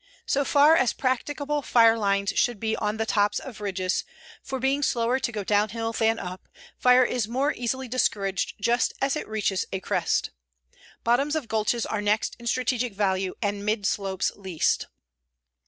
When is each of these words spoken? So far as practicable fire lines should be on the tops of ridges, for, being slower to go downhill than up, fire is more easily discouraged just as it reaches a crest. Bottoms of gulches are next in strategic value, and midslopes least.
So 0.25 0.43
far 0.43 0.75
as 0.75 0.93
practicable 0.93 1.61
fire 1.61 1.95
lines 1.95 2.31
should 2.35 2.59
be 2.59 2.75
on 2.75 2.97
the 2.97 3.05
tops 3.05 3.37
of 3.37 3.61
ridges, 3.61 4.03
for, 4.41 4.57
being 4.57 4.81
slower 4.81 5.19
to 5.19 5.31
go 5.31 5.43
downhill 5.43 5.93
than 5.93 6.17
up, 6.17 6.47
fire 6.75 7.05
is 7.05 7.27
more 7.27 7.53
easily 7.53 7.87
discouraged 7.87 8.55
just 8.59 8.93
as 8.99 9.15
it 9.15 9.27
reaches 9.27 9.65
a 9.71 9.79
crest. 9.79 10.31
Bottoms 11.03 11.35
of 11.35 11.47
gulches 11.47 11.85
are 11.85 12.01
next 12.01 12.35
in 12.39 12.47
strategic 12.47 12.95
value, 12.95 13.35
and 13.43 13.61
midslopes 13.61 14.31
least. 14.35 14.87